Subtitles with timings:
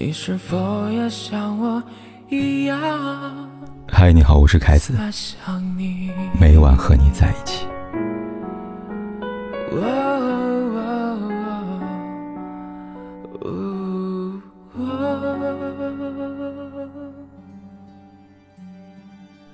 [0.00, 1.82] 你是否也像我
[2.28, 2.78] 一样？
[3.88, 4.96] 嗨，你好，我是凯子，
[6.38, 7.66] 每晚和你在一起。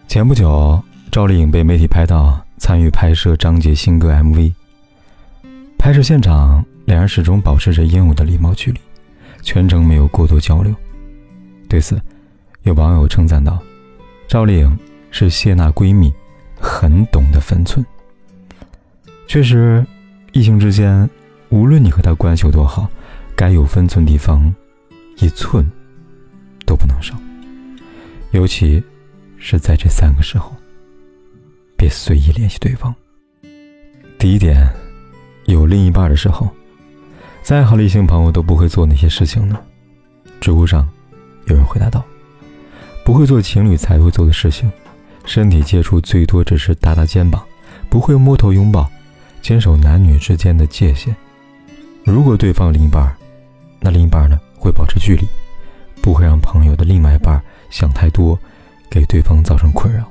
[0.06, 0.78] 前不久，
[1.10, 4.52] 赵丽颖被媒体拍到参与拍摄张杰新歌 MV。
[5.78, 8.78] 拍摄现场，两人始终保持着应有的礼貌距离。
[9.44, 10.74] 全程没有过多交流。
[11.68, 12.00] 对此，
[12.62, 13.62] 有网友称赞道
[14.26, 14.78] ：“赵丽颖
[15.10, 16.12] 是谢娜闺蜜，
[16.58, 17.84] 很懂得分寸。”
[19.28, 19.84] 确实，
[20.32, 21.08] 异性之间，
[21.50, 22.88] 无论你和他关系有多好，
[23.36, 24.52] 该有分寸地方，
[25.18, 25.64] 一寸
[26.64, 27.14] 都不能少。
[28.32, 28.82] 尤其
[29.38, 30.52] 是在这三个时候，
[31.76, 32.94] 别随意联系对方。
[34.18, 34.66] 第一点，
[35.44, 36.50] 有另一半的时候。
[37.44, 39.60] 再好的异性朋友都不会做那些事情呢。
[40.40, 40.88] 知乎上
[41.44, 42.02] 有人回答道
[43.04, 44.72] ：“不会做情侣才会做的事情，
[45.26, 47.44] 身体接触最多只是搭搭肩膀，
[47.90, 48.90] 不会摸头拥抱，
[49.42, 51.14] 坚守男女之间的界限。
[52.02, 53.14] 如果对方另一半，
[53.78, 55.28] 那另一半呢会保持距离，
[56.00, 58.38] 不会让朋友的另外一半想太多，
[58.90, 60.10] 给对方造成困扰。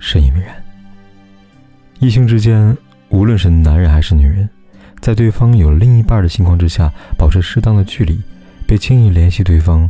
[0.00, 0.60] 深以为然。
[2.00, 2.76] 异性之间，
[3.08, 4.50] 无论是男人还是女人。”
[5.00, 8.20] 在对方有另一半的情况之下，保持适当的距离，
[8.66, 9.88] 别轻易联系对方，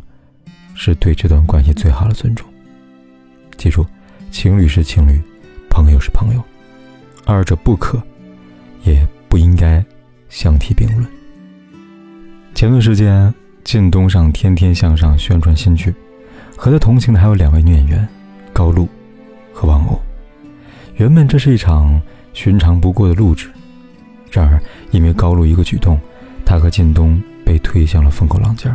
[0.74, 2.46] 是对这段关系最好的尊重。
[3.56, 3.84] 记住，
[4.30, 5.20] 情侣是情侣，
[5.68, 6.42] 朋友是朋友，
[7.24, 8.00] 二者不可，
[8.84, 9.84] 也不应该
[10.28, 11.04] 相提并论。
[12.54, 13.32] 前段时间，
[13.64, 15.92] 靳东上《天天向上》宣传新剧，
[16.56, 18.06] 和他同行的还有两位女演员
[18.52, 18.88] 高露
[19.52, 19.98] 和王鸥。
[20.96, 22.00] 原本这是一场
[22.32, 23.48] 寻常不过的录制。
[24.30, 25.98] 然而，因为高露一个举动，
[26.44, 28.74] 他和靳东被推向了风口浪尖。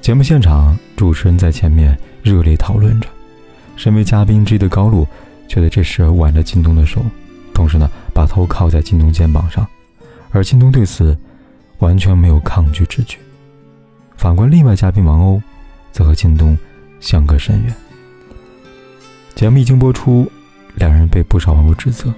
[0.00, 3.08] 节目现场，主持人在前面热烈讨论着，
[3.76, 5.06] 身为嘉宾之一的高露
[5.46, 7.02] 却在这时挽着靳东的手，
[7.52, 9.66] 同时呢，把头靠在靳东肩膀上，
[10.30, 11.16] 而靳东对此
[11.78, 13.18] 完全没有抗拒之举。
[14.16, 15.42] 反观另外嘉宾王鸥，
[15.92, 16.56] 则和靳东
[17.00, 17.74] 相隔甚远。
[19.34, 20.30] 节目一经播出，
[20.74, 22.12] 两人被不少网友指责，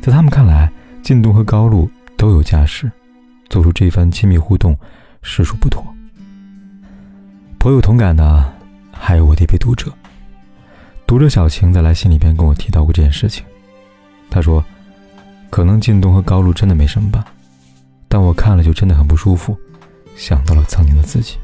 [0.00, 0.70] 在他们看来。
[1.06, 2.90] 靳东和高露都有家室，
[3.48, 4.76] 做出这番亲密互动，
[5.22, 5.80] 实属不妥。
[7.60, 8.52] 颇有同感的
[8.90, 9.92] 还有我的一位读者，
[11.06, 13.44] 读者小晴在来信里边跟我提到过这件事情。
[14.28, 14.64] 他说
[15.48, 17.24] ：“可能靳东和高露真的没什么吧，
[18.08, 19.56] 但我看了就真的很不舒服，
[20.16, 21.36] 想到了曾经的自己。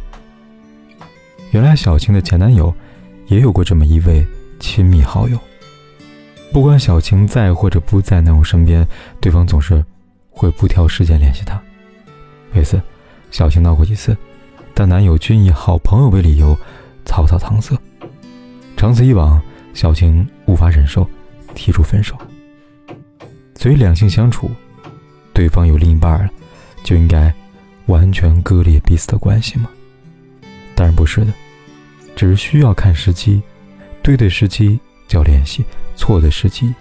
[1.52, 2.74] 原来小晴的前男友
[3.28, 4.26] 也有过这么一位
[4.58, 5.38] 亲密好友。”
[6.52, 8.86] 不管小晴在或者不在男友身边，
[9.22, 9.82] 对方总是
[10.30, 11.60] 会不挑时间联系她。
[12.52, 12.80] 有一次，
[13.30, 14.14] 小晴闹过几次，
[14.74, 16.54] 但男友均以好朋友为理由，
[17.06, 17.74] 草草搪塞。
[18.76, 19.40] 长此以往，
[19.72, 21.08] 小晴无法忍受，
[21.54, 22.14] 提出分手。
[23.54, 24.50] 所以两性相处，
[25.32, 26.30] 对方有另一半了，
[26.84, 27.32] 就应该
[27.86, 29.70] 完全割裂彼此的关系吗？
[30.74, 31.32] 当然不是的，
[32.14, 33.40] 只是需要看时机，
[34.02, 35.64] 对对时机就要联系。
[35.96, 36.74] 错的时机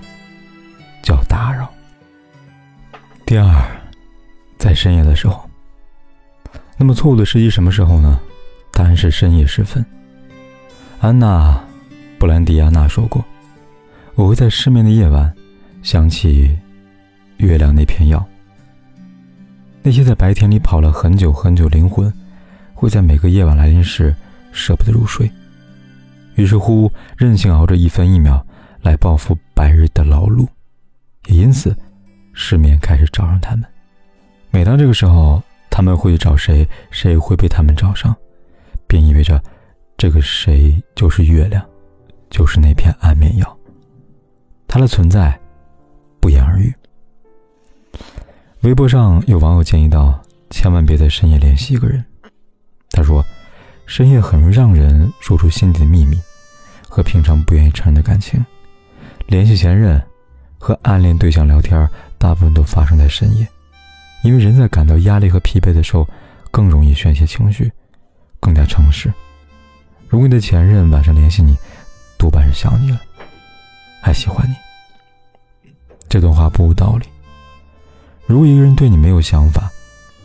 [1.01, 1.71] 叫打扰。
[3.25, 3.65] 第二，
[4.57, 5.49] 在深夜的时候。
[6.77, 8.19] 那么错误的时机什么时候呢？
[8.73, 9.85] 答案是深夜时分。
[10.99, 11.53] 安娜·
[12.17, 13.23] 布兰迪亚娜说过
[14.15, 15.31] ：“我会在失眠的夜晚
[15.83, 16.57] 想起
[17.37, 18.25] 月亮那片药。
[19.83, 22.11] 那些在白天里跑了很久很久灵魂，
[22.73, 24.15] 会在每个夜晚来临时
[24.51, 25.31] 舍不得入睡，
[26.35, 28.43] 于是乎任性熬着一分一秒。”
[28.81, 30.47] 来报复白日的劳碌，
[31.27, 31.75] 也因此，
[32.33, 33.65] 失眠开始找上他们。
[34.49, 38.15] 每当这个时候，他们会去找谁，谁会被他们找上，
[38.87, 39.41] 便意味着
[39.97, 41.63] 这个谁就是月亮，
[42.29, 43.57] 就是那片安眠药。
[44.67, 45.39] 它的存在，
[46.19, 46.73] 不言而喻。
[48.61, 52.03] 微博上有网友建议道：“千万别在深夜联系一个人。”
[52.91, 53.23] 他说
[53.85, 56.19] ：“深夜很容易让人说出心底的秘密，
[56.87, 58.43] 和平常不愿意承认的感情。”
[59.31, 60.03] 联系前任
[60.59, 63.47] 和暗恋对象聊天，大部分都发生在深夜，
[64.23, 66.05] 因为人在感到压力和疲惫的时候，
[66.51, 67.71] 更容易宣泄情绪，
[68.41, 69.09] 更加诚实。
[70.09, 71.55] 如果你的前任晚上联系你，
[72.17, 72.99] 多半是想你了，
[74.01, 74.53] 还喜欢你。
[76.09, 77.05] 这段话不无道理。
[78.25, 79.71] 如果一个人对你没有想法，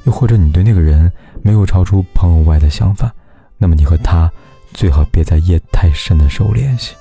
[0.03, 1.13] 又或者你对那个人
[1.45, 3.15] 没有超出朋友外的想法，
[3.57, 4.29] 那么你和他
[4.75, 6.97] 最好别在夜太深的时候联系。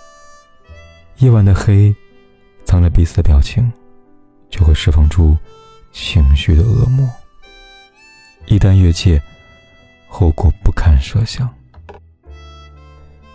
[1.20, 1.96] 夜晚的黑，
[2.66, 3.72] 藏着彼此的表情，
[4.50, 5.38] 就会释放出
[5.94, 7.10] 情绪的恶魔。
[8.48, 9.22] 一旦越界，
[10.10, 11.50] 后果不堪设想。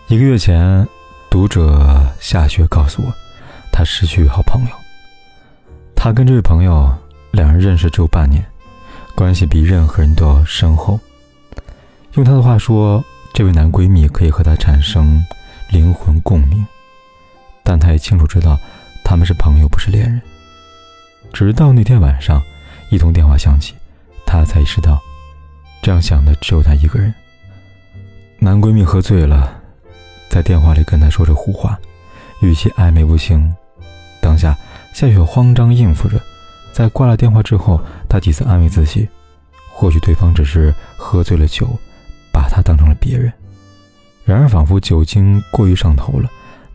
[0.09, 0.87] 一个月前，
[1.31, 3.11] 读者夏雪告诉我，
[3.73, 4.71] 她失去好朋友。
[5.97, 6.95] 她跟这位朋友
[7.31, 8.45] 两人认识只有半年，
[9.15, 11.01] 关系比任何人都要深厚。
[12.13, 15.25] 用她的话说，这位男闺蜜可以和她产生
[15.71, 16.67] 灵魂共鸣，
[17.71, 18.59] 但她也清楚知道
[19.05, 20.21] 他们是朋友，不是恋人。
[21.33, 22.43] 直到那天晚上，
[22.91, 23.75] 一通电话响起，
[24.27, 25.01] 她才意识到，
[25.81, 27.15] 这样想的只有她一个人。
[28.41, 29.57] 男闺蜜喝醉了。
[30.29, 31.79] 在电话里跟他说着胡话，
[32.41, 33.55] 语气暧昧不清。
[34.21, 34.59] 当下，
[34.93, 36.21] 夏雪慌张应付着。
[36.73, 39.09] 在挂了电话之后，她几次安慰自己，
[39.73, 41.69] 或许对方只是喝醉了酒，
[42.33, 43.33] 把她当成了别人。
[44.25, 46.29] 然而，仿佛酒精过于上头了，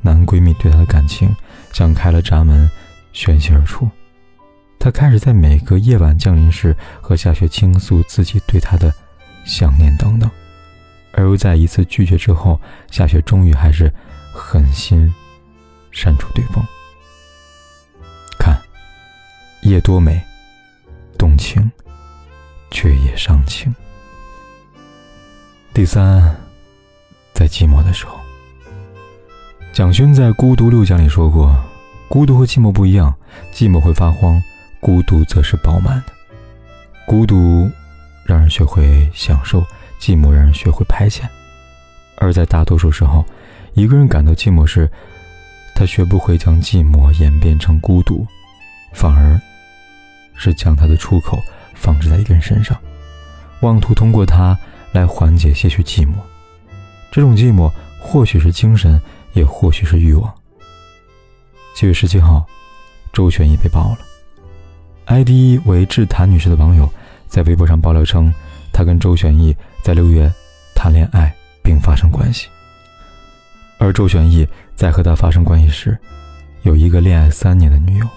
[0.05, 1.35] 男闺蜜对她的感情
[1.73, 2.69] 像开了闸门，
[3.11, 3.89] 宣泄而出。
[4.77, 8.93] 他开始在每个夜晚降临时和夏雪倾诉自己对她的
[9.43, 10.29] 想念等等。
[11.11, 12.61] 而又在一次拒绝之后，
[12.91, 13.91] 夏雪终于还是
[14.31, 15.11] 狠心
[15.91, 16.63] 删除对方。
[18.37, 18.61] 看，
[19.63, 20.21] 夜多美，
[21.17, 21.71] 动情，
[22.69, 23.73] 却也伤情。
[25.73, 26.35] 第三，
[27.33, 28.19] 在寂寞的时候，
[29.75, 31.53] 蒋勋在《孤独六讲》里说过
[32.07, 33.13] ：“孤独和寂寞不一样，
[33.53, 34.41] 寂寞会发慌，
[34.79, 36.13] 孤独则是饱满的。
[37.05, 37.69] 孤独
[38.23, 39.61] 让人学会享受。”
[39.99, 41.23] 寂寞让人学会排遣，
[42.17, 43.25] 而在大多数时候，
[43.73, 44.89] 一个人感到寂寞时，
[45.73, 48.25] 他学不会将寂寞演变成孤独，
[48.93, 49.37] 反而
[50.35, 51.37] 是将他的出口
[51.73, 52.77] 放置在一个人身上，
[53.59, 54.57] 妄图通过他
[54.93, 56.13] 来缓解些许寂寞。
[57.11, 57.69] 这种寂寞
[57.99, 59.01] 或许是精神，
[59.35, 60.33] 也或许是欲望。
[61.75, 62.43] 七月十七号，
[63.13, 63.99] 周旋逸被爆了
[65.05, 66.91] ，ID 为“智谭女士”的网友
[67.27, 68.33] 在微博上爆料称，
[68.73, 69.55] 他跟周旋逸。
[69.85, 70.33] 在六月
[70.73, 72.47] 谈恋爱并发生关系，
[73.77, 75.95] 而周旋逸在和他发生关系时，
[76.63, 78.07] 有一个恋爱三年的女友，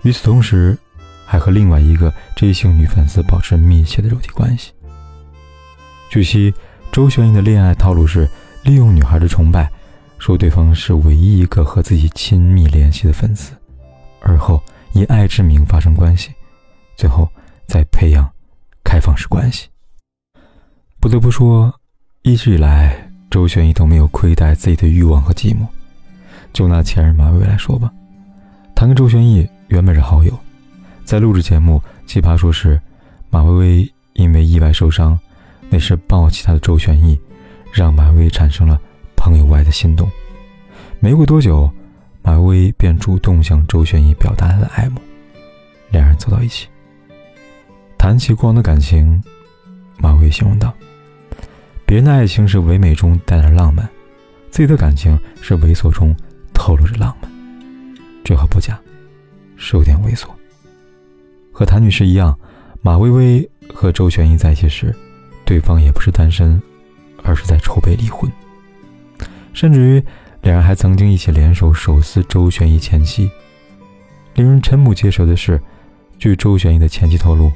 [0.00, 0.78] 与此同时，
[1.26, 4.72] 还和另外一个 J 姓女粉丝保持密切的肉体关系。
[6.08, 6.54] 据悉，
[6.90, 8.26] 周旋逸的恋爱套路是
[8.62, 9.70] 利用女孩的崇拜，
[10.18, 13.52] 说对方是唯一一个和自己亲密联系的粉丝，
[14.20, 14.62] 而后
[14.92, 16.30] 以爱之名发生关系，
[16.96, 17.28] 最后
[17.66, 18.28] 再培养
[18.84, 19.68] 开放式关系。
[21.00, 21.72] 不得不说，
[22.22, 25.66] 一直以来，周旋一都没有亏待自己的欲望和寂寞。
[26.52, 27.92] 就拿前任马薇薇来说吧，
[28.74, 30.36] 他跟周旋逸原本是好友，
[31.04, 31.80] 在录制节目
[32.10, 32.80] 《奇葩说》时，
[33.30, 35.16] 马薇薇因为意外受伤，
[35.68, 37.18] 那时抱起他的周旋逸，
[37.72, 38.80] 让马薇薇产生了
[39.28, 40.10] 朋友外的心动。
[41.00, 41.70] 没过多久，
[42.22, 44.98] 马薇薇便主动向周旋逸表达他的爱慕，
[45.90, 46.66] 两人走到一起。
[47.98, 49.22] 谈起过往的感情，
[49.98, 50.72] 马薇薇形容道。
[51.84, 53.86] 别人的爱情是唯美中带点浪漫，
[54.50, 56.16] 自己的感情是猥琐中
[56.54, 57.30] 透露着浪漫，
[58.24, 58.80] 这话不假，
[59.58, 60.28] 是有点猥琐。
[61.52, 62.34] 和谭女士一样，
[62.80, 64.94] 马薇薇和周旋逸在一起时，
[65.44, 66.58] 对方也不是单身，
[67.22, 68.30] 而是在筹备离婚，
[69.58, 70.04] 甚至于
[70.42, 73.28] 两人还曾经一起联手手撕周旋一前妻。
[74.34, 75.60] 令人瞠目结舌的是，
[76.16, 77.50] 据周旋一的前妻透露，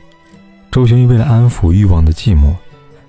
[0.69, 2.53] 周旋一为了安抚欲望的寂寞，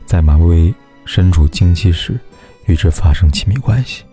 [0.05, 0.73] 在马薇薇。
[1.05, 2.17] 身处经期时，
[2.65, 4.03] 与之发生亲密关系，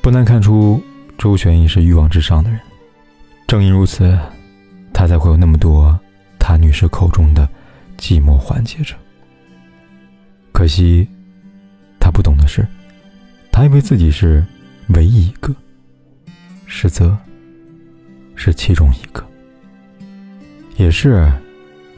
[0.00, 0.80] 不难看出
[1.18, 2.60] 周旋一是欲望至上的人。
[3.48, 4.16] 正因如此，
[4.92, 5.98] 他才会有那么多
[6.38, 7.48] 他女士口中的
[7.98, 8.94] 寂寞缓解着。
[10.52, 11.08] 可惜，
[11.98, 12.64] 他不懂的是，
[13.54, 14.44] 他以为自己是
[14.88, 15.54] 唯一一个，
[16.66, 17.16] 实则
[18.34, 19.24] 是其中一个。
[20.76, 21.32] 也是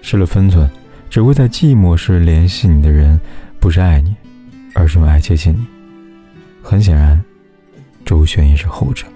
[0.02, 0.70] 失了分寸，
[1.08, 3.18] 只会在寂寞时联系你的人。
[3.58, 4.14] 不是爱你，
[4.74, 5.66] 而是用爱接近你。
[6.62, 7.18] 很显然，
[8.04, 9.06] 周旋也是后者。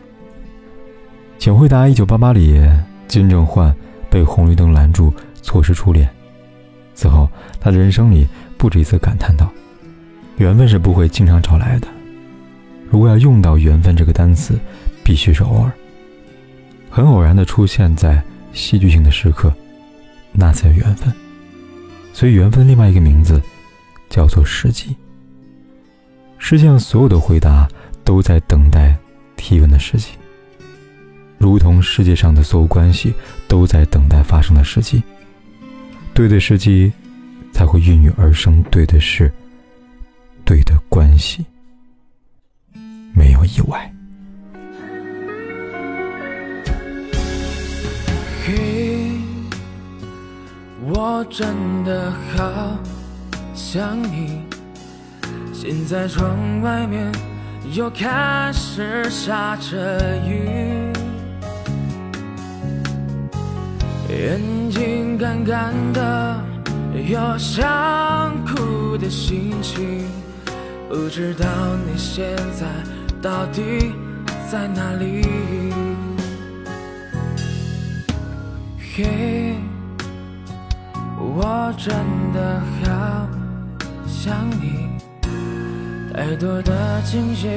[1.39, 2.59] 请回答：一九八八里，
[3.07, 3.77] 金正焕
[4.09, 6.09] 被红绿灯拦住，错失初恋。
[6.95, 7.29] 此后，
[7.61, 9.53] 他的人生里不止一次感叹道
[10.39, 11.87] ：“缘分是不会经常找来的。
[12.91, 14.59] 如果要用到缘分这个单词，
[15.03, 15.73] 必须是偶尔，
[16.91, 19.51] 很偶然的出现在戏剧性的时刻，
[20.33, 21.11] 那才有缘分。
[22.13, 23.41] 所以，缘分另外一个名字。”
[24.11, 24.97] 叫做时机。
[26.37, 27.69] 世界上所有的回答
[28.03, 28.97] 都在等待
[29.37, 30.09] 提问的时机，
[31.39, 33.15] 如同世界上的所有关系
[33.47, 35.01] 都在等待发生的时机。
[36.13, 36.93] 对的时机，
[37.53, 39.33] 才会孕育而生对的事，
[40.45, 41.47] 对的关系，
[43.13, 43.93] 没有意外。
[48.45, 49.13] 嘿，
[50.93, 52.79] 我真的好。
[53.55, 54.41] 想你。
[55.53, 57.13] 现在窗外面
[57.75, 60.91] 又开始下着雨，
[64.09, 64.41] 眼
[64.71, 66.43] 睛干干的，
[66.95, 70.07] 有想哭的心情。
[70.89, 71.47] 不知道
[71.87, 72.67] 你现在
[73.23, 73.93] 到底
[74.51, 75.23] 在哪里？
[78.97, 79.57] 嘿，
[81.19, 81.95] 我真
[82.33, 83.29] 的好
[84.07, 84.89] 想你。
[86.15, 87.49] 太多的惊喜，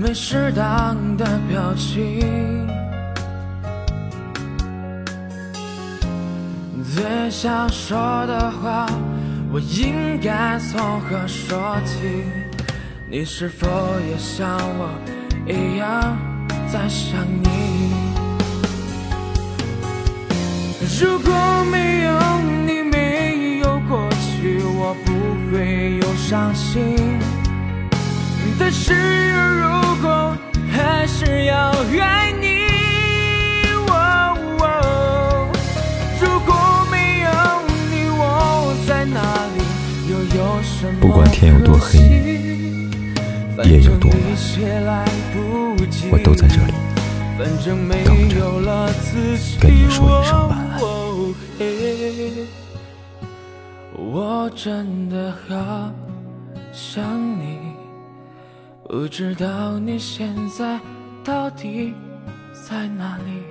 [0.00, 2.68] 没适当的表情。
[6.94, 7.96] 最想说
[8.28, 8.86] 的话，
[9.52, 12.43] 我应该从何说起？
[13.06, 13.68] 你是否
[14.10, 14.88] 也像我
[15.46, 16.18] 一样
[16.66, 17.92] 在想你？
[21.00, 21.32] 如果
[21.70, 22.10] 没有
[22.66, 25.12] 你，没有过去，我不
[25.52, 26.96] 会有伤心。
[28.58, 29.68] 但是如
[30.02, 30.36] 果
[30.72, 31.70] 还是要
[32.00, 32.64] 爱你，
[33.70, 33.84] 如
[36.40, 37.30] 果没有
[37.90, 39.20] 你，我在哪
[39.54, 39.62] 里？
[40.10, 42.53] 又有什么不管天有多黑。
[43.62, 45.04] 夜有多晚，
[46.10, 46.72] 我都在这里
[47.38, 47.46] 等
[48.28, 48.34] 着，
[49.60, 50.80] 跟你说一声晚安。
[53.96, 55.92] 我真的好
[56.72, 57.04] 想
[57.38, 57.58] 你，
[58.88, 60.80] 不知道你现在
[61.22, 61.94] 到底
[62.68, 63.44] 在哪里？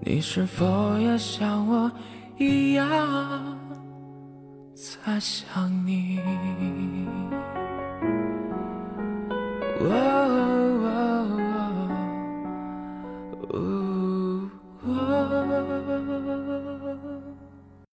[0.00, 1.92] 你是否也像我
[2.38, 3.58] 一样？
[4.82, 6.18] 在想你。